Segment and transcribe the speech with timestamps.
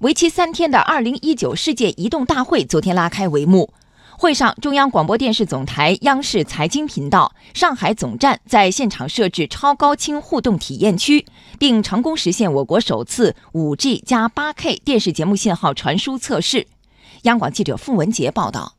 [0.00, 3.70] 为期三天的二零一九世界移动大会昨天拉开帷幕。
[4.16, 11.26] 会上，中央广播电视总台央视财经频道上海总站在现场设置超高清互动体验区，
[11.58, 16.66] 并成功实现我国首次五 G 加八 K 电视节目信号传输测试。
[17.24, 18.76] 央广记者付文杰报道。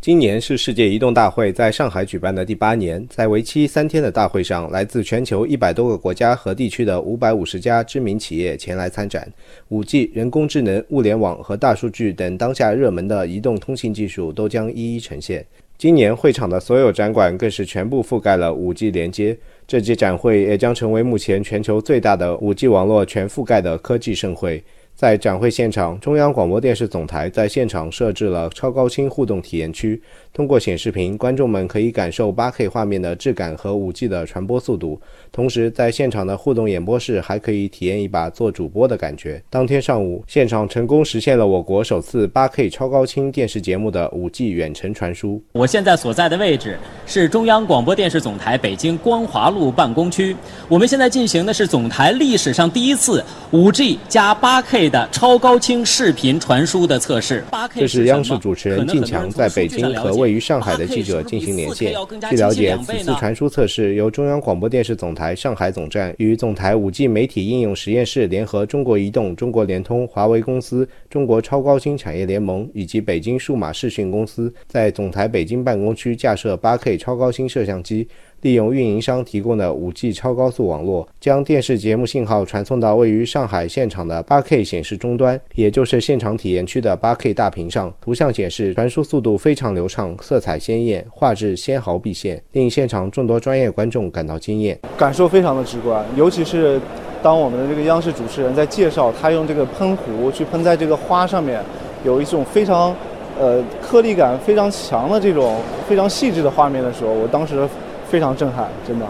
[0.00, 9.26] 今年是世界移动大会在上海举办的第八年，在为期三天的大会上，来自全球一百多个国家和地区的五百五十家知名企业前来参展。
[9.70, 15.44] 五 G、人工智能、物联网和大数据等当下热门的移动通信技术都将一一呈现。
[15.76, 19.36] 今年会场的所有展馆更是全部覆盖了五 G 连接，
[19.66, 24.62] 这届展会也将成为目前全球最大的五 G 网络全覆盖的科技盛会。
[24.96, 30.00] 在展会现场，中央广播电视总台在现场设置了超高清互动体验区。
[30.32, 34.98] 通过显示屏，观众们可以感受 8K 画面的质感和 5G 的传播速度。
[35.30, 39.42] 同时，在现场的互动演播室还可以体验一把做主播的感觉。
[39.50, 45.42] 当天上午，现场成功实现了我国首次 8K 超高清电视节目的 5G 远程传输。
[45.52, 50.34] 我现在所在的位置是中央广播电视总台北京光华路办公区。
[50.68, 54.85] 我们现在进行的是总台历史上第一次 5G 加 8K。
[54.88, 61.94] 的超高清视频传输的测试，这是央视主持人靳强在北京和位于上海的记者进行连线。
[62.30, 78.08] 据了解，此次传输测试由中央广播电视总台上海总站与总台五 G 媒体应用实验室联合中国移动、中国联通、华为公司、中国超高清产业联盟以及北京数码视讯公司在总台北京办公区架设 8K 超高清摄像机。
[78.42, 87.92] 利用运营商提供的 5G 超高速网络，将电视节目信号传送到位于上海现场的 8K 显示终端，也就是现场体验区的 8K 大屏上。
[88.00, 94.78] 图像显示，传输速度非常流畅，色彩鲜艳，画质纤毫毕现，令现场众多专业观众感到惊艳。
[94.96, 96.80] 感受非常的直观，尤其是
[97.22, 101.60] 当我们的这个央视主持人在介绍他用这个喷壶去喷在这个花上面，
[102.04, 102.94] 有一种非常
[103.40, 105.56] 呃颗粒感非常强的这种
[105.88, 107.66] 非常细致的画面的时候，我当时。
[108.08, 109.06] 非常震撼，真的，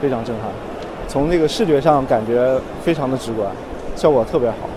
[0.00, 0.50] 非常震撼。
[1.08, 3.50] 从那个视觉上感觉非常的直观，
[3.96, 4.68] 效果特别好。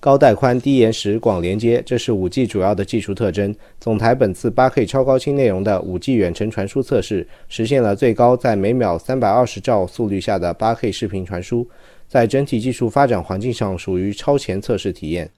[0.00, 3.54] 高带宽、低延时、广连接，这是 5G 主要的技术特征。
[3.78, 11.68] 总台本次 8K 超高清内容的 5G 远程传输测试，实现了最高在每秒320兆速率下的 8K 视频传输，
[12.08, 15.30] 在整体技术发展环境上属于超前测试体验。